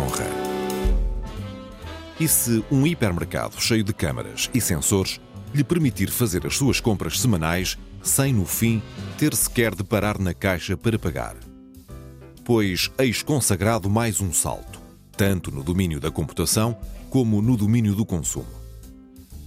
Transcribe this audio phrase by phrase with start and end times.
[0.00, 0.26] honra.
[2.18, 5.20] E se um hipermercado cheio de câmaras e sensores
[5.54, 8.82] lhe permitir fazer as suas compras semanais sem, no fim,
[9.18, 11.36] ter sequer de parar na caixa para pagar?
[12.44, 14.80] Pois eis consagrado mais um salto,
[15.16, 16.76] tanto no domínio da computação
[17.10, 18.48] como no domínio do consumo.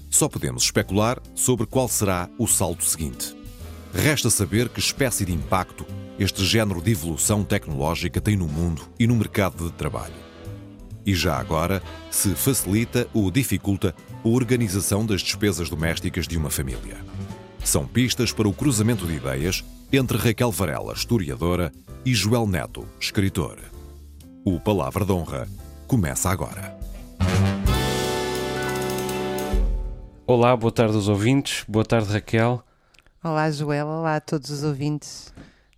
[0.10, 3.36] Só podemos especular sobre qual será o salto seguinte.
[3.94, 5.86] Resta saber que espécie de impacto
[6.20, 10.23] este género de evolução tecnológica tem no mundo e no mercado de trabalho.
[11.06, 13.94] E já agora, se facilita ou dificulta
[14.24, 16.98] a organização das despesas domésticas de uma família.
[17.64, 21.72] São pistas para o cruzamento de ideias entre Raquel Varela, historiadora,
[22.06, 23.60] e Joel Neto, escritor.
[24.46, 25.48] O Palavra de Honra
[25.88, 26.78] começa agora.
[30.26, 31.64] Olá, boa tarde aos ouvintes.
[31.68, 32.64] Boa tarde, Raquel.
[33.24, 33.88] Olá, Joel.
[33.88, 35.34] Olá a todos os ouvintes.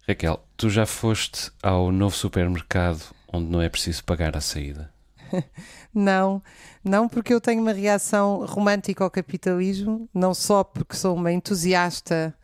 [0.07, 3.01] Raquel, tu já foste ao novo supermercado
[3.31, 4.94] onde não é preciso pagar a saída?
[5.93, 6.41] não,
[6.83, 12.35] não porque eu tenho uma reação romântica ao capitalismo, não só porque sou uma entusiasta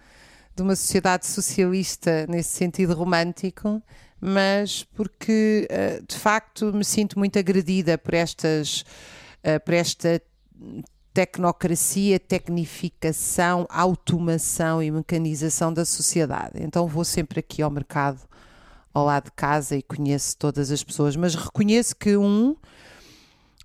[0.55, 3.81] de uma sociedade socialista nesse sentido romântico,
[4.19, 8.83] mas porque eh, de facto me sinto muito agredida por estas
[9.43, 10.21] eh, por esta
[11.13, 16.53] tecnocracia, tecnificação, automação e mecanização da sociedade.
[16.61, 18.21] Então vou sempre aqui ao mercado
[18.93, 22.55] ao lado de casa e conheço todas as pessoas, mas reconheço que um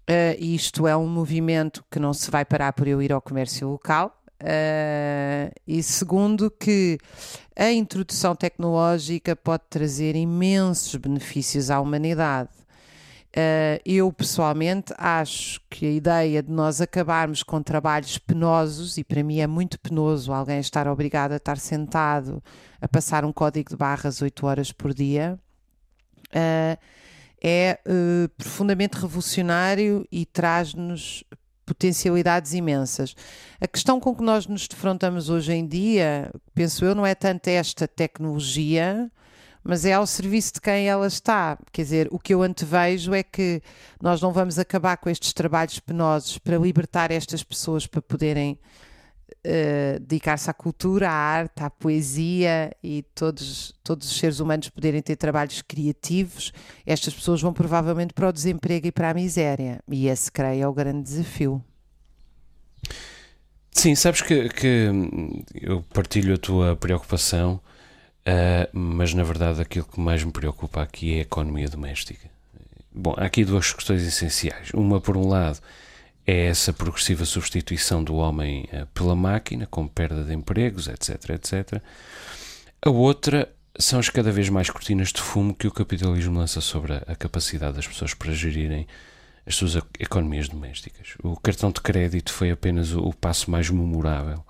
[0.08, 3.68] Uh, isto é um movimento que não se vai parar por eu ir ao comércio
[3.68, 4.16] local.
[4.40, 6.96] Uh, e segundo, que
[7.56, 12.50] a introdução tecnológica pode trazer imensos benefícios à humanidade.
[13.36, 19.22] Uh, eu pessoalmente acho que a ideia de nós acabarmos com trabalhos penosos, e para
[19.22, 22.42] mim é muito penoso alguém estar obrigado a estar sentado
[22.80, 25.38] a passar um código de barras 8 horas por dia,
[26.28, 26.80] uh,
[27.42, 31.22] é uh, profundamente revolucionário e traz-nos
[31.66, 33.14] potencialidades imensas.
[33.60, 37.48] A questão com que nós nos defrontamos hoje em dia, penso eu, não é tanto
[37.48, 39.10] esta tecnologia
[39.66, 41.58] mas é ao serviço de quem ela está.
[41.72, 43.60] Quer dizer, o que eu antevejo é que
[44.00, 48.58] nós não vamos acabar com estes trabalhos penosos para libertar estas pessoas para poderem
[49.44, 55.02] uh, dedicar-se à cultura, à arte, à poesia e todos, todos os seres humanos poderem
[55.02, 56.52] ter trabalhos criativos.
[56.86, 59.80] Estas pessoas vão provavelmente para o desemprego e para a miséria.
[59.90, 61.62] E esse, creio, é o grande desafio.
[63.72, 64.90] Sim, sabes que, que
[65.54, 67.60] eu partilho a tua preocupação
[68.26, 72.28] Uh, mas na verdade aquilo que mais me preocupa aqui é a economia doméstica.
[72.92, 74.70] Bom, há aqui duas questões essenciais.
[74.74, 75.60] Uma, por um lado,
[76.26, 81.80] é essa progressiva substituição do homem uh, pela máquina, com perda de empregos, etc, etc.
[82.82, 83.48] A outra
[83.78, 87.76] são as cada vez mais cortinas de fumo que o capitalismo lança sobre a, capacidade
[87.76, 88.88] das pessoas para gerirem
[89.46, 91.14] as suas economias domésticas.
[91.22, 94.44] O cartão de crédito foi apenas o passo mais memorável.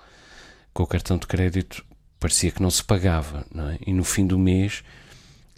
[0.73, 1.85] Com o cartão de crédito
[2.19, 3.79] parecia que não se pagava, não é?
[3.87, 4.83] E no fim do mês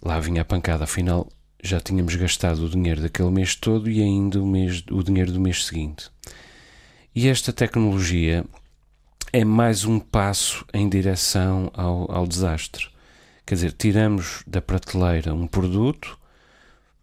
[0.01, 1.27] lá vinha a pancada, afinal
[1.61, 5.39] já tínhamos gastado o dinheiro daquele mês todo e ainda o, mês, o dinheiro do
[5.39, 6.09] mês seguinte.
[7.13, 8.45] E esta tecnologia
[9.33, 12.87] é mais um passo em direção ao, ao desastre.
[13.45, 16.17] Quer dizer, tiramos da prateleira um produto,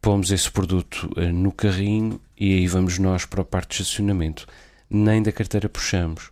[0.00, 4.46] pomos esse produto eh, no carrinho e aí vamos nós para a parte de estacionamento.
[4.88, 6.30] Nem da carteira puxamos.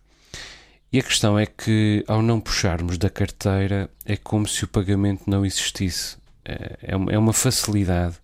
[0.94, 5.28] E a questão é que, ao não puxarmos da carteira, é como se o pagamento
[5.28, 6.16] não existisse.
[6.44, 8.14] É, é, é uma facilidade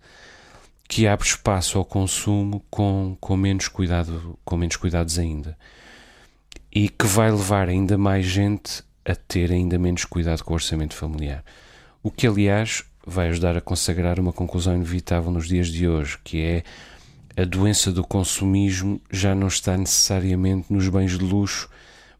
[0.87, 5.57] que abre espaço ao consumo com, com, menos cuidado, com menos cuidados ainda.
[6.71, 10.95] E que vai levar ainda mais gente a ter ainda menos cuidado com o orçamento
[10.95, 11.43] familiar.
[12.01, 16.41] O que, aliás, vai ajudar a consagrar uma conclusão inevitável nos dias de hoje, que
[16.41, 16.63] é
[17.35, 21.69] a doença do consumismo já não está necessariamente nos bens de luxo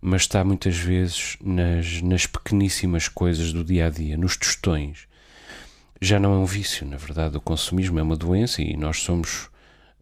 [0.01, 5.07] mas está muitas vezes nas, nas pequeníssimas coisas do dia a dia, nos tostões.
[6.01, 9.49] Já não é um vício, na verdade, o consumismo é uma doença e nós somos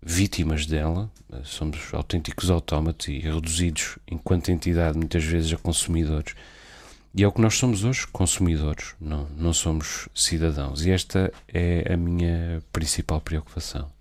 [0.01, 1.11] vítimas dela,
[1.43, 6.33] somos autênticos autómatos e reduzidos enquanto entidade muitas vezes a consumidores.
[7.13, 10.85] E é o que nós somos hoje, consumidores, não, não somos cidadãos.
[10.85, 13.91] E esta é a minha principal preocupação.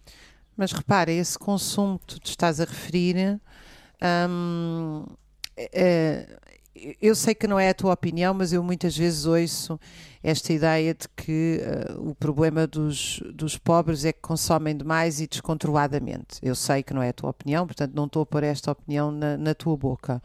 [0.56, 3.40] Mas repara, esse consumo que tu estás a referir
[4.28, 5.06] hum,
[5.72, 6.26] é,
[7.00, 9.78] eu sei que não é a tua opinião, mas eu muitas vezes ouço
[10.22, 15.26] esta ideia de que uh, o problema dos, dos pobres é que consomem demais e
[15.26, 16.38] descontroladamente.
[16.42, 19.10] Eu sei que não é a tua opinião, portanto não estou a pôr esta opinião
[19.10, 20.22] na, na tua boca.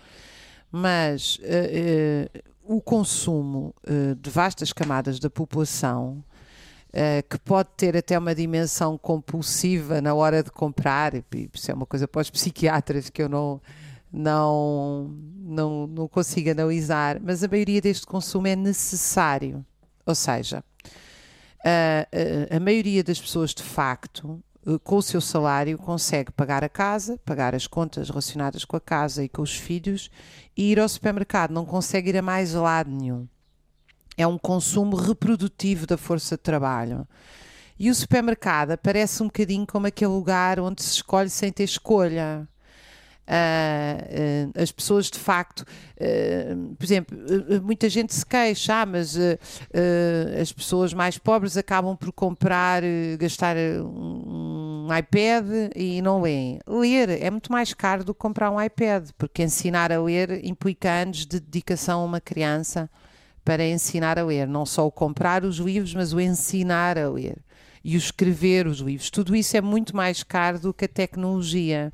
[0.71, 2.39] Mas uh,
[2.69, 3.75] uh, o consumo
[4.17, 6.23] de vastas camadas da população
[6.95, 11.13] Uh, que pode ter até uma dimensão compulsiva na hora de comprar,
[11.51, 13.59] isso é uma coisa para os psiquiatras que eu não,
[14.13, 19.65] não, não, não consigo analisar, mas a maioria deste consumo é necessário.
[20.05, 20.63] Ou seja,
[21.65, 26.63] a, a, a maioria das pessoas de facto eh, com o seu salário consegue pagar
[26.63, 30.11] a casa, pagar as contas relacionadas com a casa e com os filhos
[30.55, 33.27] e ir ao supermercado, não consegue ir a mais lado nenhum.
[34.15, 37.07] É um consumo reprodutivo da força de trabalho.
[37.79, 42.47] E o supermercado parece um bocadinho como aquele lugar onde se escolhe sem ter escolha.
[43.25, 47.17] Uh, uh, as pessoas de facto, uh, por exemplo,
[47.63, 49.17] muita gente se queixa, ah, mas
[50.39, 52.81] as pessoas mais pobres acabam por comprar,
[53.17, 56.59] gastar um, iPad e não leem.
[56.67, 60.89] Ler é muito mais caro do que comprar um iPad, porque ensinar a ler implica
[60.89, 62.89] anos de dedicação a uma criança
[63.45, 67.37] para ensinar a ler, não só o comprar os livros, mas o ensinar a ler
[67.83, 69.09] e o escrever os livros.
[69.09, 71.91] Tudo isso é muito mais caro do que a tecnologia.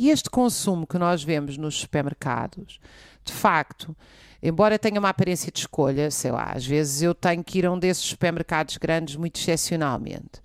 [0.00, 2.80] E este consumo que nós vemos nos supermercados,
[3.22, 3.94] de facto,
[4.42, 7.70] embora tenha uma aparência de escolha, sei lá, às vezes eu tenho que ir a
[7.70, 10.40] um desses supermercados grandes muito excepcionalmente.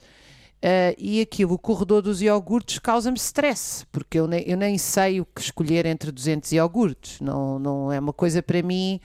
[0.57, 5.21] Uh, e aquilo, o corredor dos iogurtes, causa-me stress, porque eu nem, eu nem sei
[5.21, 7.21] o que escolher entre 200 iogurtes.
[7.21, 8.99] Não, não é uma coisa para mim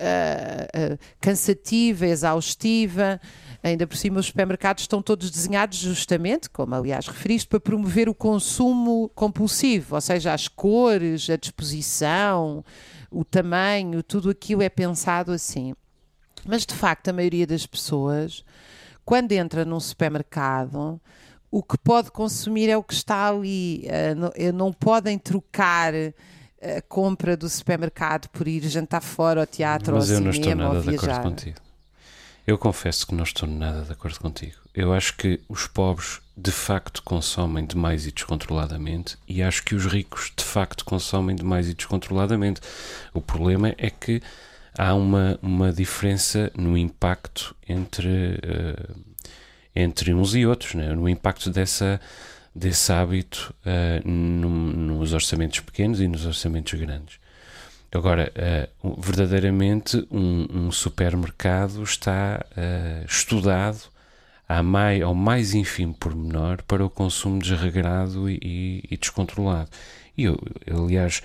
[0.00, 3.20] uh, uh, cansativa, exaustiva.
[3.62, 8.14] Ainda por cima, os supermercados estão todos desenhados justamente, como aliás referiste, para promover o
[8.14, 12.64] consumo compulsivo, ou seja, as cores, a disposição,
[13.08, 15.74] o tamanho, tudo aquilo é pensado assim.
[16.44, 18.44] Mas de facto, a maioria das pessoas,
[19.04, 21.00] quando entra num supermercado,
[21.48, 23.86] o que pode consumir é o que está ali.
[23.86, 30.10] Uh, não, podem trocar a compra do supermercado por ir jantar fora ao teatro Mas
[30.10, 31.22] ou ao cinema ou viajar.
[32.46, 34.56] Eu confesso que não estou nada de acordo contigo.
[34.74, 39.86] Eu acho que os pobres de facto consomem demais e descontroladamente e acho que os
[39.86, 42.60] ricos de facto consomem demais e descontroladamente.
[43.14, 44.20] O problema é que
[44.76, 48.96] há uma, uma diferença no impacto entre, uh,
[49.76, 50.92] entre uns e outros, né?
[50.94, 52.00] no impacto dessa,
[52.54, 57.21] desse hábito uh, nos orçamentos pequenos e nos orçamentos grandes.
[57.92, 58.32] Agora,
[58.82, 63.92] uh, verdadeiramente, um, um, supermercado está uh, estudado
[64.64, 69.70] mai, ao mais ínfimo pormenor para o consumo desregrado e, e descontrolado.
[70.16, 70.38] E eu,
[70.70, 71.22] aliás,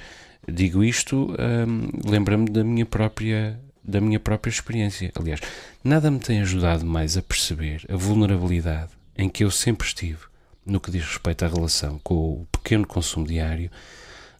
[0.48, 1.34] digo isto,
[1.68, 5.12] um, lembra-me da minha própria da minha própria experiência.
[5.16, 5.40] Aliás,
[5.82, 10.20] nada me tem ajudado mais a perceber a vulnerabilidade em que eu sempre estive
[10.66, 13.72] no que diz respeito à relação com o pequeno consumo diário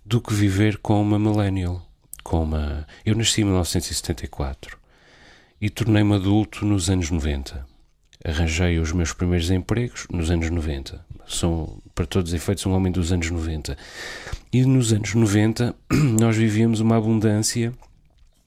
[0.06, 1.87] do que viver com uma millennial
[2.28, 2.86] com uma.
[3.06, 4.78] Eu nasci em 1974
[5.62, 7.66] e tornei-me adulto nos anos 90.
[8.26, 11.06] Arranjei os meus primeiros empregos nos anos 90.
[11.26, 13.78] Sou, para todos os efeitos, um homem dos anos 90.
[14.52, 15.74] E nos anos 90
[16.20, 17.74] nós vivíamos uma abundância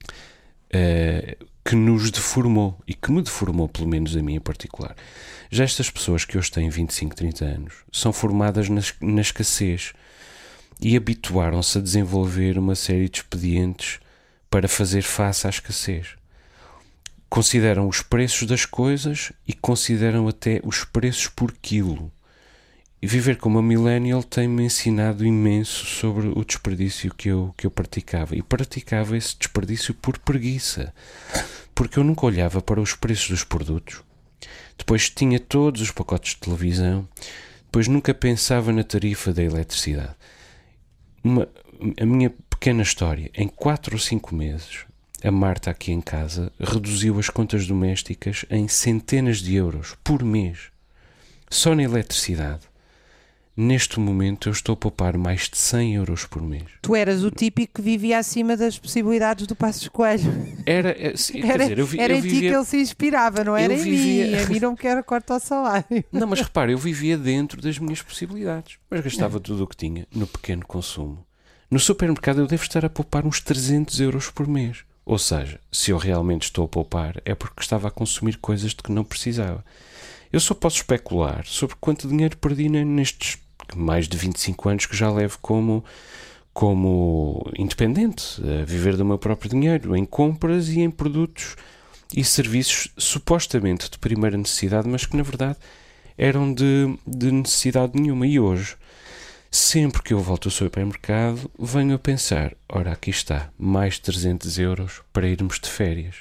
[0.05, 4.95] uh, que nos deformou e que me deformou, pelo menos a mim em particular.
[5.51, 9.95] Já estas pessoas que hoje têm 25, 30 anos são formadas na, na escassez
[10.83, 14.01] e habituaram-se a desenvolver uma série de expedientes
[14.49, 16.17] para fazer face à escassez.
[17.29, 22.11] Consideram os preços das coisas e consideram até os preços por quilo.
[23.03, 27.71] E viver como uma millennial tem-me ensinado imenso sobre o desperdício que eu, que eu
[27.71, 28.35] praticava.
[28.35, 30.93] E praticava esse desperdício por preguiça.
[31.75, 34.03] Porque eu nunca olhava para os preços dos produtos.
[34.77, 37.09] Depois tinha todos os pacotes de televisão.
[37.65, 40.17] Depois nunca pensava na tarifa da eletricidade
[41.23, 41.49] uma,
[42.01, 43.31] a minha pequena história.
[43.35, 44.85] Em 4 ou 5 meses,
[45.23, 50.71] a Marta aqui em casa reduziu as contas domésticas em centenas de euros por mês.
[51.49, 52.70] Só na eletricidade.
[53.63, 56.65] Neste momento eu estou a poupar mais de 100 euros por mês.
[56.81, 60.33] Tu eras o típico que vivia acima das possibilidades do Passos Coelho.
[60.65, 61.13] Era, é,
[61.45, 63.75] era, dizer, eu, vi, era eu em vivia, ti que ele se inspirava, não era
[63.75, 64.27] em vivia...
[64.29, 64.35] mim.
[64.43, 65.87] A mim não me quero cortar o salário.
[66.11, 68.79] Não, mas repara, eu vivia dentro das minhas possibilidades.
[68.89, 71.23] Mas gastava tudo o que tinha no pequeno consumo.
[71.71, 74.85] No supermercado eu devo estar a poupar uns 300 euros por mês.
[75.05, 78.77] Ou seja, se eu realmente estou a poupar é porque estava a consumir coisas de
[78.77, 79.63] que não precisava.
[80.33, 83.37] Eu só posso especular sobre quanto dinheiro perdi nestes
[83.77, 85.85] mais de 25 anos que já levo como,
[86.53, 91.57] como independente, a viver do meu próprio dinheiro, em compras e em produtos
[92.15, 95.57] e serviços supostamente de primeira necessidade, mas que na verdade
[96.19, 98.27] eram de, de necessidade nenhuma.
[98.27, 98.77] E hoje,
[99.51, 105.03] sempre que eu volto ao supermercado, venho a pensar: ora, aqui está, mais 300 euros
[105.13, 106.17] para irmos de férias.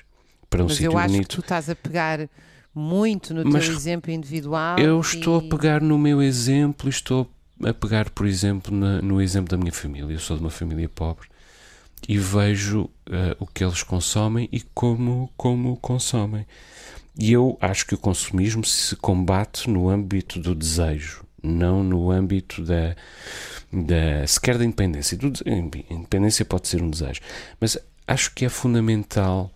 [0.50, 1.28] Para um Mas sítio eu acho bonito.
[1.30, 2.28] que tu estás a pegar
[2.74, 4.80] muito no Mas teu exemplo individual.
[4.80, 5.46] Eu estou e...
[5.46, 7.30] a pegar no meu exemplo e estou
[7.64, 10.14] a pegar, por exemplo, na, no exemplo da minha família.
[10.14, 11.28] Eu sou de uma família pobre
[12.08, 16.46] e vejo uh, o que eles consomem e como, como consomem.
[17.18, 22.64] E eu acho que o consumismo se combate no âmbito do desejo, não no âmbito
[22.64, 22.96] da,
[23.72, 25.18] da sequer da independência.
[25.18, 27.20] Do, independência pode ser um desejo,
[27.60, 29.52] mas acho que é fundamental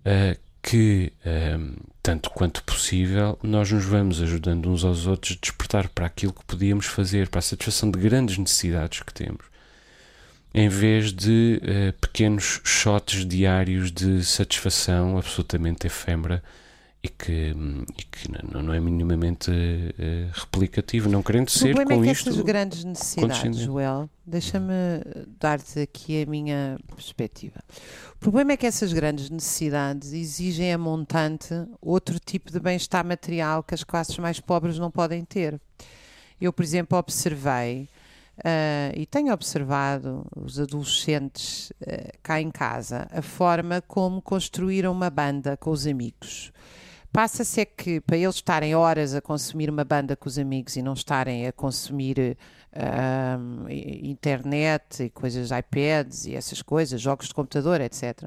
[0.00, 5.90] uh, que, um, tanto quanto possível, nós nos vamos ajudando uns aos outros a despertar
[5.90, 9.44] para aquilo que podíamos fazer, para a satisfação de grandes necessidades que temos,
[10.54, 16.42] em vez de uh, pequenos shots diários de satisfação absolutamente efêmera
[17.02, 17.54] e que,
[17.98, 22.42] e que não, não, é minimamente uh, replicativo, não querendo ser com é que isto.
[22.42, 24.72] grandes necessidades, Joel, deixa-me
[25.38, 27.60] dar-te aqui a minha perspectiva.
[28.24, 33.74] Problema é que essas grandes necessidades exigem a montante outro tipo de bem-estar material que
[33.74, 35.60] as classes mais pobres não podem ter.
[36.40, 37.86] Eu, por exemplo, observei
[38.36, 45.08] Uh, e tenho observado os adolescentes uh, cá em casa a forma como construíram uma
[45.08, 46.52] banda com os amigos.
[47.12, 50.82] Passa-se é que para eles estarem horas a consumir uma banda com os amigos e
[50.82, 52.36] não estarem a consumir
[52.74, 58.24] uh, internet e coisas, iPads e essas coisas, jogos de computador, etc.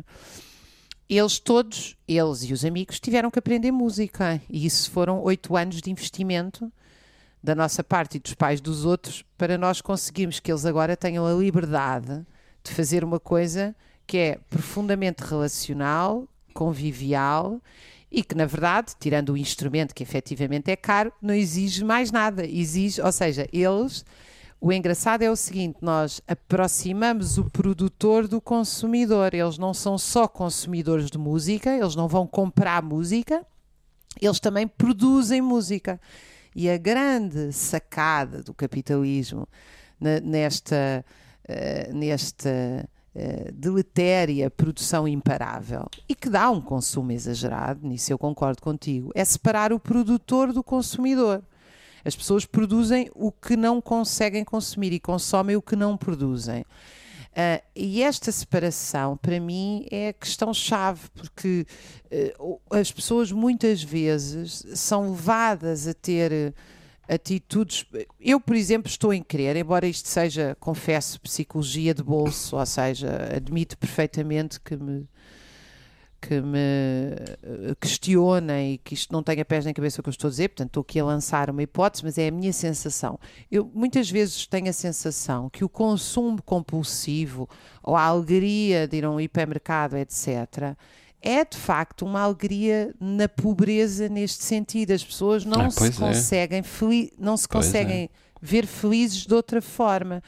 [1.09, 4.41] Eles todos, eles e os amigos, tiveram que aprender música.
[4.49, 6.71] E isso foram oito anos de investimento
[7.41, 11.25] da nossa parte e dos pais dos outros para nós conseguirmos que eles agora tenham
[11.25, 12.25] a liberdade
[12.63, 13.75] de fazer uma coisa
[14.05, 17.61] que é profundamente relacional, convivial
[18.11, 22.45] e que, na verdade, tirando o instrumento que efetivamente é caro, não exige mais nada.
[22.45, 24.05] Exige, ou seja, eles.
[24.59, 29.33] O engraçado é o seguinte: nós aproximamos o produtor do consumidor.
[29.33, 33.45] Eles não são só consumidores de música, eles não vão comprar música,
[34.19, 35.99] eles também produzem música.
[36.55, 39.47] E a grande sacada do capitalismo
[40.23, 41.05] nesta,
[41.47, 48.59] uh, nesta uh, deletéria produção imparável e que dá um consumo exagerado, nisso eu concordo
[48.59, 51.43] contigo, é separar o produtor do consumidor.
[52.03, 56.61] As pessoas produzem o que não conseguem consumir e consomem o que não produzem.
[56.61, 61.67] Uh, e esta separação, para mim, é a questão-chave, porque
[62.39, 66.55] uh, as pessoas muitas vezes são levadas a ter
[67.07, 67.85] atitudes.
[68.19, 73.29] Eu, por exemplo, estou em querer, embora isto seja, confesso, psicologia de bolso, ou seja,
[73.35, 75.07] admito perfeitamente que me
[76.19, 80.11] que me eh, questionem e que isto não tenha pés nem cabeça o que eu
[80.11, 83.19] estou a dizer, portanto estou aqui a lançar uma hipótese, mas é a minha sensação.
[83.51, 87.47] Eu muitas vezes tenho a sensação que o consumo compulsivo
[87.83, 90.75] ou a alegria de ir a um hipermercado, etc.,
[91.21, 94.91] é de facto uma alegria na pobreza neste sentido.
[94.91, 95.91] As pessoas não ah, se é.
[95.91, 96.63] conseguem,
[97.17, 98.09] não se conseguem é.
[98.41, 100.21] ver felizes de outra forma.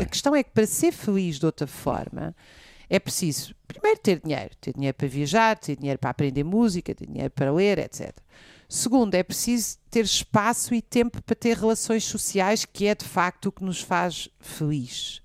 [0.00, 2.34] A questão é que para ser feliz de outra forma
[2.88, 7.06] é preciso primeiro ter dinheiro, ter dinheiro para viajar, ter dinheiro para aprender música, ter
[7.06, 8.16] dinheiro para ler, etc.
[8.68, 13.46] Segundo, é preciso ter espaço e tempo para ter relações sociais, que é de facto
[13.46, 15.22] o que nos faz feliz.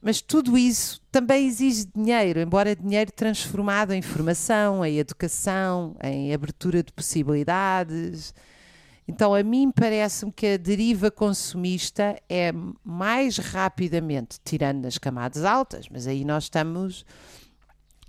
[0.00, 6.82] Mas tudo isso também exige dinheiro, embora dinheiro transformado em formação, em educação, em abertura
[6.82, 8.34] de possibilidades.
[9.08, 12.52] Então, a mim parece-me que a deriva consumista é
[12.84, 17.04] mais rapidamente, tirando nas camadas altas, mas aí nós estamos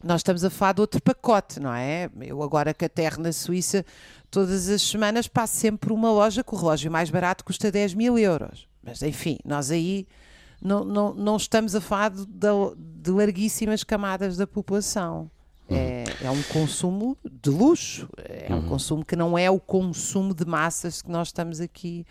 [0.04, 2.10] nós estamos a falar de outro pacote, não é?
[2.22, 3.84] Eu agora que aterro na Suíça,
[4.30, 8.18] todas as semanas passo sempre uma loja que o relógio mais barato custa 10 mil
[8.18, 8.68] euros.
[8.84, 10.08] Mas enfim, nós aí
[10.62, 12.26] não, não, não estamos a falar de,
[12.78, 15.30] de larguíssimas camadas da população.
[15.70, 15.78] Uhum.
[15.78, 18.70] É, é, um consumo de luxo, é um uhum.
[18.70, 22.06] consumo que não é o consumo de massas que nós estamos aqui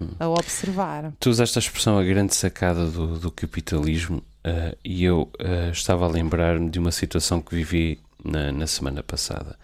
[0.00, 0.10] uhum.
[0.20, 1.12] a observar.
[1.18, 6.04] Tu usaste a expressão a grande sacada do, do capitalismo uh, e eu uh, estava
[6.04, 9.58] a lembrar-me de uma situação que vivi na, na semana passada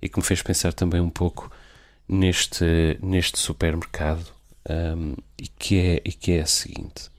[0.00, 1.50] e que me fez pensar também um pouco
[2.08, 4.26] neste, neste supermercado
[4.68, 7.10] um, e, que é, e que é a seguinte.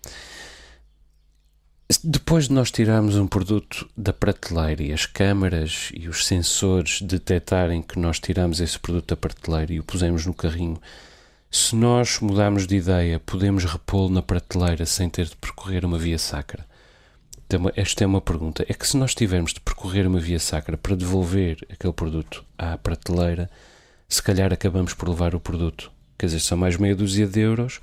[2.03, 7.83] Depois de nós tirarmos um produto da prateleira e as câmaras e os sensores detectarem
[7.83, 10.81] que nós tiramos esse produto da prateleira e o pusemos no carrinho,
[11.51, 16.17] se nós mudarmos de ideia, podemos repô-lo na prateleira sem ter de percorrer uma via
[16.17, 16.65] sacra?
[17.45, 18.65] Então, esta é uma pergunta.
[18.67, 22.79] É que se nós tivermos de percorrer uma via sacra para devolver aquele produto à
[22.79, 23.47] prateleira,
[24.09, 25.91] se calhar acabamos por levar o produto.
[26.17, 27.79] Quer dizer, são mais meia dúzia de euros,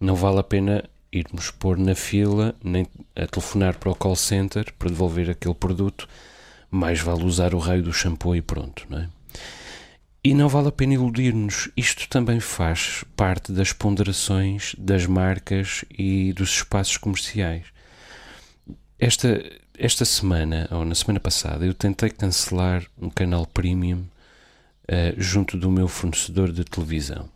[0.00, 2.86] não vale a pena irmos pôr na fila, nem
[3.16, 6.08] a telefonar para o call center para devolver aquele produto,
[6.70, 9.08] mais vale usar o raio do shampoo e pronto, não é?
[10.22, 16.34] E não vale a pena iludir-nos, isto também faz parte das ponderações das marcas e
[16.34, 17.64] dos espaços comerciais.
[18.98, 19.42] Esta,
[19.78, 25.70] esta semana, ou na semana passada, eu tentei cancelar um canal premium uh, junto do
[25.70, 27.30] meu fornecedor de televisão.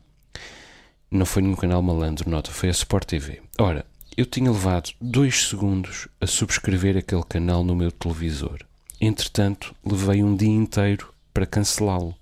[1.15, 3.41] Não foi nenhum canal malandro, nota, foi a Sport TV.
[3.57, 8.59] Ora, eu tinha levado dois segundos a subscrever aquele canal no meu televisor.
[9.01, 12.17] Entretanto, levei um dia inteiro para cancelá-lo.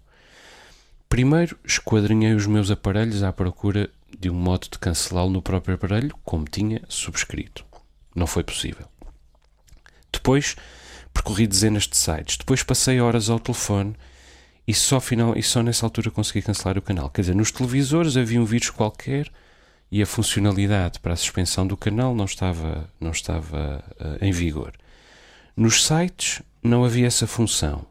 [1.09, 3.89] Primeiro, esquadrinhei os meus aparelhos à procura
[4.21, 7.65] de um modo de cancelá-lo no próprio aparelho, como tinha subscrito.
[8.15, 8.87] Não foi possível.
[10.13, 10.55] Depois,
[11.15, 12.37] percorri dezenas de sites.
[12.37, 13.97] Depois passei horas ao telefone
[14.67, 17.11] e só, final, e só nessa altura consegui cancelar o canal.
[17.11, 19.31] Quer dizer, nos televisores havia um vírus qualquer
[19.91, 24.73] e a funcionalidade para a suspensão do canal não estava, não estava uh, em vigor.
[25.57, 27.85] Nos sites não havia essa função.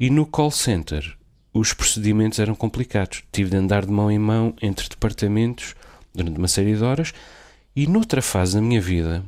[0.00, 1.16] E no call center
[1.52, 3.22] os procedimentos eram complicados.
[3.30, 5.76] Tive de andar de mão em mão entre departamentos
[6.12, 7.14] durante uma série de horas
[7.76, 9.24] e noutra fase da minha vida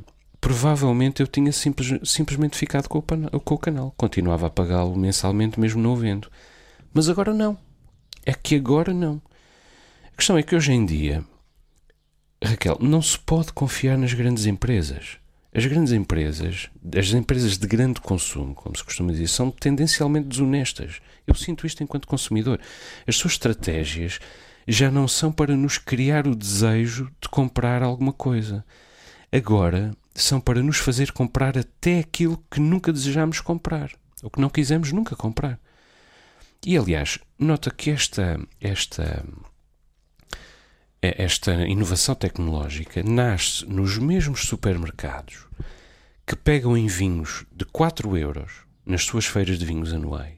[0.47, 3.93] provavelmente eu tinha simples, simplesmente ficado com o, com o canal.
[3.97, 6.31] Continuava a pagá-lo mensalmente mesmo não vendo.
[6.93, 7.57] Mas agora não.
[8.25, 9.21] É que agora não.
[10.05, 11.21] A questão é que hoje em dia,
[12.41, 15.17] Raquel, não se pode confiar nas grandes empresas.
[15.53, 21.01] As grandes empresas, as empresas de grande consumo, como se costuma dizer, são tendencialmente desonestas.
[21.27, 22.57] Eu sinto isto enquanto consumidor.
[23.05, 24.17] As suas estratégias
[24.65, 28.63] já não são para nos criar o desejo de comprar alguma coisa.
[29.29, 33.91] Agora são para nos fazer comprar até aquilo que nunca desejámos comprar,
[34.23, 35.59] ou que não quisemos nunca comprar.
[36.65, 39.23] E aliás, nota que esta, esta
[41.01, 45.45] é, esta inovação tecnológica nasce nos mesmos supermercados
[46.25, 48.51] que pegam em vinhos de 4 euros
[48.85, 50.37] nas suas feiras de vinhos anuais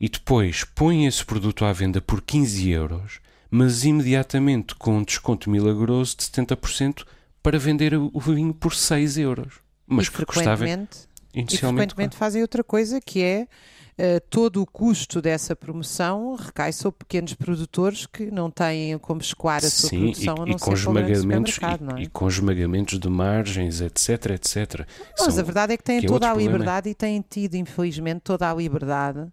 [0.00, 5.50] e depois põem esse produto à venda por 15 euros, mas imediatamente com um desconto
[5.50, 7.04] milagroso de 70%
[7.42, 9.54] para vender o vinho por 6 euros.
[9.86, 13.46] Mas e frequentemente, inicialmente, e frequentemente fazem outra coisa que é
[13.92, 19.58] Uh, todo o custo dessa promoção recai sobre pequenos produtores que não têm como escoar
[19.58, 22.02] a sua Sim, produção e, a não e com esmagamentos e, é?
[22.02, 24.86] e, com esmagamentos de margens, etc, etc.
[25.18, 27.54] Mas a verdade é que têm que é toda é a liberdade e têm tido,
[27.56, 29.30] infelizmente, toda a liberdade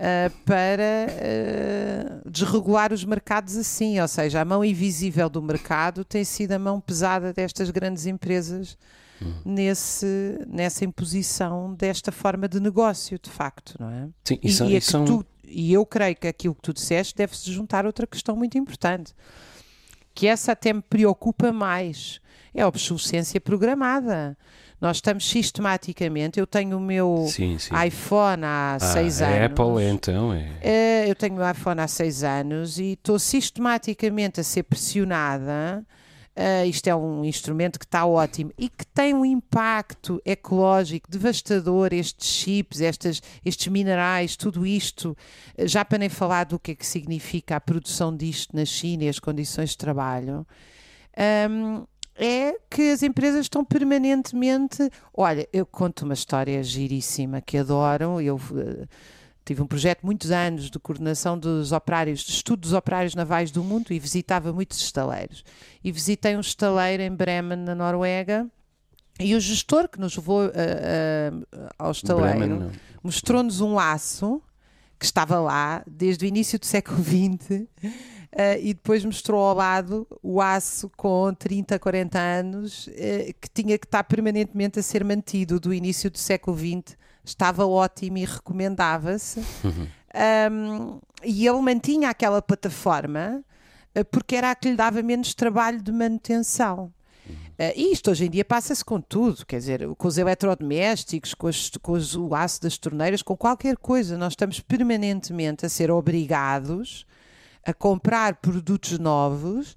[0.00, 1.06] uh, para
[2.24, 6.58] uh, desregular os mercados assim, ou seja, a mão invisível do mercado tem sido a
[6.58, 8.78] mão pesada destas grandes empresas
[9.44, 14.08] nesse, nessa imposição desta forma de negócio, de facto, não é?
[14.24, 15.04] Sim, e, são, e, é são...
[15.04, 19.14] tu, e eu creio que aquilo que tu disseste deve-se juntar outra questão muito importante,
[20.14, 22.20] que essa até me preocupa mais,
[22.54, 24.36] é a obsolescência programada.
[24.80, 26.40] Nós estamos sistematicamente.
[26.40, 27.74] Eu tenho o meu sim, sim.
[27.86, 29.44] iPhone há ah, seis anos.
[29.44, 30.48] Apple, então, é.
[30.62, 31.10] é.
[31.10, 35.84] Eu tenho o iPhone há seis anos e estou sistematicamente a ser pressionada
[36.40, 41.92] Uh, isto é um instrumento que está ótimo e que tem um impacto ecológico devastador.
[41.92, 45.16] Estes chips, estas, estes minerais, tudo isto,
[45.58, 49.04] ah, já para nem falar do que é que significa a produção disto na China
[49.04, 50.46] e as condições de trabalho.
[51.50, 51.84] Um,
[52.20, 54.90] é que as empresas estão permanentemente.
[55.14, 58.20] Olha, eu conto uma história giríssima que adoram.
[58.20, 58.86] Eu uh,
[59.42, 63.64] tive um projeto muitos anos de coordenação dos operários, de estudo dos operários navais do
[63.64, 65.42] mundo e visitava muitos estaleiros.
[65.82, 68.46] E visitei um estaleiro em Bremen, na Noruega,
[69.18, 72.70] e o gestor que nos levou uh, uh, ao estaleiro
[73.02, 74.42] mostrou-nos um aço
[74.98, 77.66] que estava lá desde o início do século XX.
[78.32, 82.90] Uh, e depois mostrou ao lado o aço com 30, 40 anos uh,
[83.40, 88.18] que tinha que estar permanentemente a ser mantido do início do século XX estava ótimo
[88.18, 89.40] e recomendava-se.
[89.64, 89.88] Uhum.
[90.52, 93.44] Um, e ele mantinha aquela plataforma
[93.96, 96.92] uh, porque era a que lhe dava menos trabalho de manutenção.
[97.28, 101.46] Uh, e isto hoje em dia passa-se com tudo, quer dizer, com os eletrodomésticos, com,
[101.46, 104.16] as, com os, o aço das torneiras, com qualquer coisa.
[104.16, 107.06] Nós estamos permanentemente a ser obrigados
[107.64, 109.76] a comprar produtos novos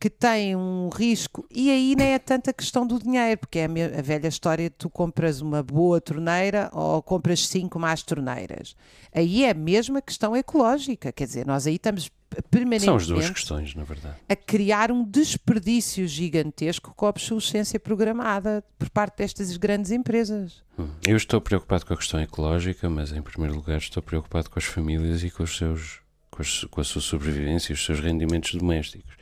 [0.00, 4.02] que têm um risco, e aí nem é tanta questão do dinheiro, porque é a,
[4.02, 8.74] velha história de tu compras uma boa torneira ou compras cinco más torneiras.
[9.14, 12.10] Aí é a mesma questão ecológica, quer dizer, nós aí estamos
[12.50, 14.16] permanentemente São as duas questões, na verdade.
[14.26, 20.62] a criar um desperdício gigantesco com a obsolescência programada por parte destas grandes empresas.
[20.78, 20.88] Hum.
[21.06, 24.64] Eu estou preocupado com a questão ecológica, mas em primeiro lugar estou preocupado com as
[24.64, 25.99] famílias e com os seus
[26.40, 29.14] com, as, com a sua sobrevivência e os seus rendimentos domésticos.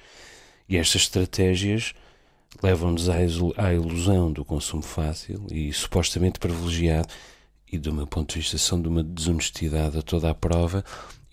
[0.69, 1.93] E estas estratégias
[2.63, 7.09] levam-nos à ilusão do consumo fácil e supostamente privilegiado,
[7.71, 10.85] e do meu ponto de vista são de uma desonestidade a toda a prova,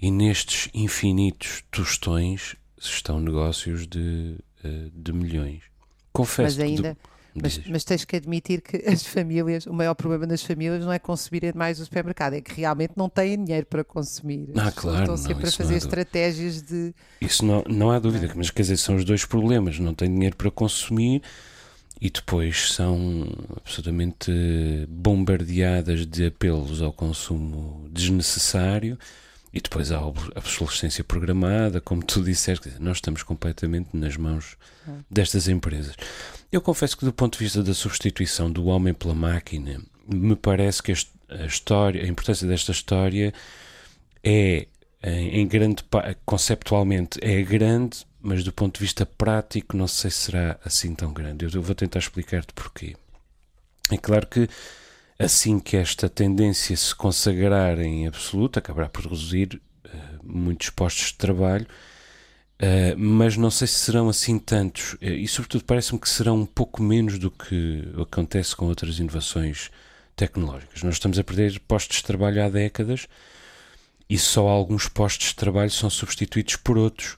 [0.02, 5.64] E nestes infinitos tostões estão negócios de, eh, de milhões.
[6.12, 6.96] Confesso Mas ainda.
[6.96, 7.15] que.
[7.42, 10.98] Mas, mas, tens que admitir que as famílias, o maior problema das famílias não é
[10.98, 14.48] consumirem mais o supermercado, é que realmente não têm dinheiro para consumir.
[14.56, 15.02] Ah, claro.
[15.02, 16.94] Estão sempre não, a fazer estratégias de.
[17.20, 20.38] Isso não, não há dúvida, mas quer dizer, são os dois problemas: não têm dinheiro
[20.38, 21.22] para consumir
[22.00, 24.32] e depois são absolutamente
[24.88, 28.98] bombardeadas de apelos ao consumo desnecessário
[29.56, 34.58] e depois há a obsolescência programada, como tu disseste, nós estamos completamente nas mãos
[35.10, 35.96] destas empresas.
[36.52, 40.82] Eu confesso que do ponto de vista da substituição do homem pela máquina, me parece
[40.82, 43.34] que a história, a importância desta história
[44.24, 44.68] é
[45.08, 45.84] em grande
[46.26, 51.14] conceptualmente é grande, mas do ponto de vista prático não sei se será assim tão
[51.14, 51.46] grande.
[51.46, 52.96] Eu vou tentar explicar-te porquê.
[53.92, 54.50] É claro que
[55.20, 59.90] assim que esta tendência se consagrar em absoluto, acabará por reduzir uh,
[60.24, 61.68] muitos postos de trabalho,
[62.62, 66.46] uh, mas não sei se serão assim tantos, uh, e sobretudo parece-me que serão um
[66.46, 69.70] pouco menos do que acontece com outras inovações
[70.16, 70.84] tecnológicas.
[70.84, 73.08] Nós estamos a perder postos de trabalho há décadas
[74.10, 77.18] e só alguns postos de trabalho são substituídos por outros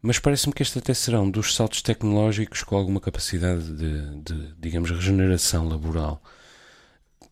[0.00, 4.54] mas parece-me que este até será um dos saltos tecnológicos com alguma capacidade de, de,
[4.58, 6.22] digamos, regeneração laboral.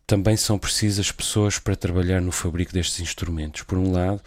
[0.05, 4.21] Também são precisas pessoas para trabalhar no fabrico destes instrumentos, por um lado,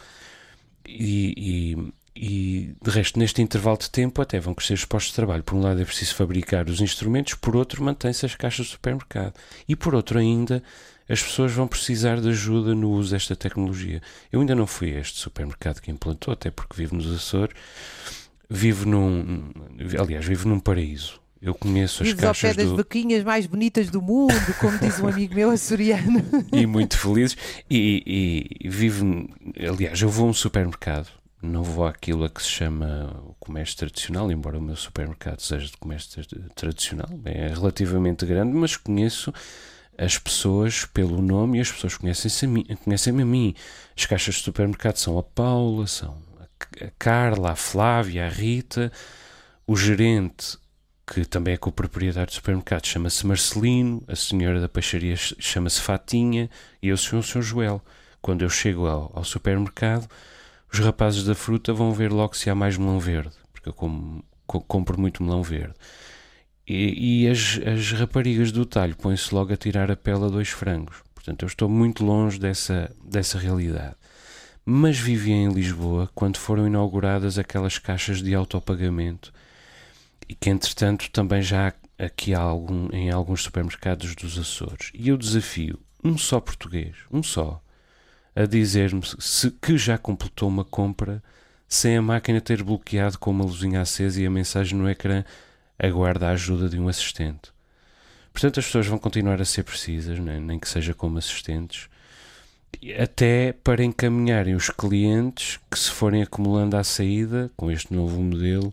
[0.87, 1.35] e,
[1.77, 5.43] e, e de resto, neste intervalo de tempo, até vão crescer os postos de trabalho.
[5.43, 9.35] Por um lado, é preciso fabricar os instrumentos, por outro, mantém-se as caixas do supermercado,
[9.69, 10.63] e por outro, ainda,
[11.09, 14.03] as pessoas vão precisar de ajuda no uso desta tecnologia.
[14.31, 17.55] Eu ainda não fui a este supermercado que implantou, até porque vivo nos Açores
[18.51, 19.53] vivo num.
[19.99, 21.21] Aliás, vivo num paraíso.
[21.41, 22.77] Eu conheço Vives as caixas ao pé das do...
[22.77, 26.23] vaquinhas mais bonitas do mundo, como diz um amigo meu açoriano.
[26.53, 27.35] e muito felizes.
[27.71, 29.27] E, e, e vivo.
[29.57, 31.09] Aliás, eu vou a um supermercado.
[31.43, 35.67] Não vou àquilo a que se chama o comércio tradicional, embora o meu supermercado seja
[35.67, 36.23] de comércio
[36.55, 37.09] tradicional.
[37.25, 39.33] É relativamente grande, mas conheço
[39.97, 43.55] as pessoas pelo nome e as pessoas conhecem-me a, conhecem a mim.
[43.97, 48.93] As caixas de supermercado são a Paula, são a Carla, a Flávia, a Rita,
[49.67, 50.59] o gerente,
[51.07, 56.49] que também é co-proprietário do supermercado, chama-se Marcelino, a senhora da peixaria chama-se Fatinha
[56.81, 57.43] e eu sou o Sr.
[57.43, 57.85] Joel.
[58.23, 60.09] Quando eu chego ao, ao, supermercado,
[60.73, 64.25] os rapazes da fruta vão ver logo se há mais melão verde, porque eu como,
[64.47, 65.75] compro muito melão verde.
[66.67, 70.51] E, e as, as, raparigas do talho põem-se logo a tirar a pele a dois
[70.51, 71.03] frangos.
[71.15, 73.97] Portanto, eu estou muito longe dessa, dessa realidade
[74.65, 79.33] mas vivia em Lisboa quando foram inauguradas aquelas caixas de autopagamento
[80.29, 84.93] e que entretanto também já há aqui algum, em alguns supermercados dos Açores.
[84.95, 87.61] E eu desafio um só português, um só,
[88.35, 89.03] a dizer-me
[89.61, 91.23] que já completou uma compra
[91.69, 95.25] sem a máquina ter bloqueado com uma luzinha acesa e a mensagem no ecrã
[95.79, 97.53] aguarda a ajuda de um assistente.
[98.33, 100.39] Portanto, as pessoas vão continuar a ser precisas, né?
[100.41, 101.89] nem que seja como assistentes,
[102.99, 108.73] até para encaminharem os clientes que se forem acumulando à saída com este novo modelo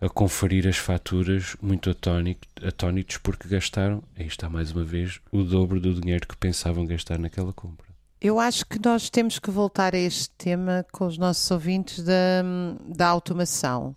[0.00, 5.80] a conferir as faturas muito atónitos porque gastaram, aí está mais uma vez, o dobro
[5.80, 7.87] do dinheiro que pensavam gastar naquela compra.
[8.20, 12.42] Eu acho que nós temos que voltar a este tema com os nossos ouvintes da,
[12.86, 13.96] da automação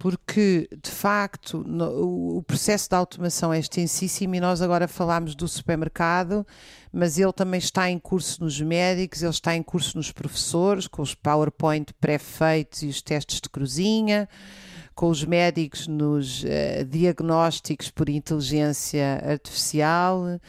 [0.00, 5.46] porque de facto no, o processo de automação é extensíssimo e nós agora falamos do
[5.46, 6.44] supermercado,
[6.90, 11.02] mas ele também está em curso nos médicos, ele está em curso nos professores, com
[11.02, 14.26] os PowerPoint pré-feitos e os testes de cruzinha,
[14.94, 20.40] com os médicos nos uh, diagnósticos por inteligência artificial.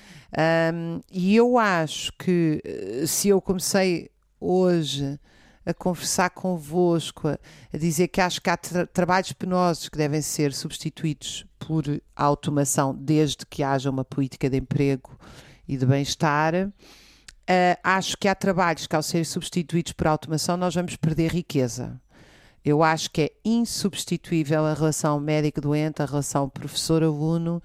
[0.74, 5.20] Um, e eu acho que eh, se eu comecei hoje
[5.66, 7.38] a conversar convosco, a,
[7.74, 11.84] a dizer que acho que há tra trabalhos penosos que devem ser substituídos por
[12.16, 15.18] automação, desde que haja uma política de emprego
[15.68, 16.54] e de bem-estar.
[16.56, 22.00] Uh, acho que há trabalhos que, ao serem substituídos por automação, nós vamos perder riqueza.
[22.64, 27.62] Eu acho que é insubstituível a relação médico-doente, a relação professor-aluno,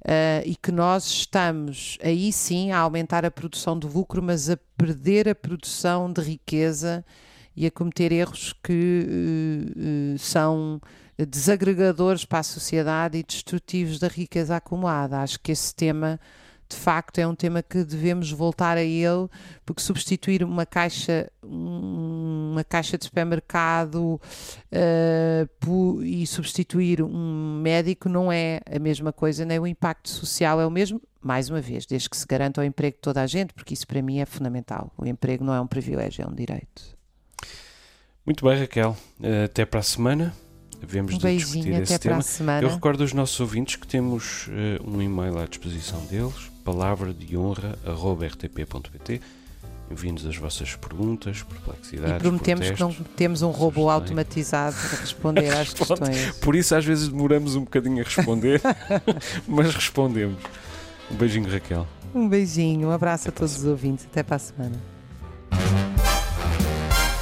[0.00, 4.58] uh, e que nós estamos aí sim a aumentar a produção de lucro, mas a
[4.76, 7.04] perder a produção de riqueza
[7.56, 9.06] e a cometer erros que
[9.76, 10.80] uh, são
[11.26, 15.20] desagregadores para a sociedade e destrutivos da riqueza acumulada.
[15.20, 16.18] Acho que esse tema,
[16.70, 19.28] de facto, é um tema que devemos voltar a ele,
[19.66, 24.20] porque substituir uma caixa, uma caixa de supermercado
[24.72, 30.66] uh, e substituir um médico não é a mesma coisa, nem o impacto social é
[30.66, 31.02] o mesmo.
[31.20, 33.86] Mais uma vez, desde que se garanta o emprego de toda a gente, porque isso
[33.86, 34.90] para mim é fundamental.
[34.96, 36.96] O emprego não é um privilégio, é um direito.
[38.24, 38.96] Muito bem, Raquel.
[39.44, 40.32] Até para a semana.
[40.82, 42.22] Vemos Um de discutir beijinho, esse tema.
[42.62, 47.36] Eu recordo aos nossos ouvintes que temos eh, um e-mail à disposição deles, palavra de
[47.36, 49.20] honra.rtp.pt.
[49.90, 52.16] Enviem-nos as vossas perguntas, perplexidades.
[52.16, 53.94] E prometemos que não temos um robô sugestões.
[54.02, 56.00] automatizado para responder às Responde.
[56.10, 56.36] questões.
[56.36, 58.60] Por isso às vezes demoramos um bocadinho a responder,
[59.48, 60.38] mas respondemos.
[61.10, 61.88] Um beijinho, Raquel.
[62.14, 64.06] Um beijinho, um abraço Até a todos os ouvintes.
[64.06, 64.76] Até para a semana.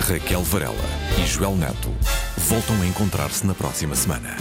[0.00, 0.74] Raquel Varela
[1.22, 1.90] e Joel Neto
[2.38, 4.36] voltam a encontrar-se na próxima semana.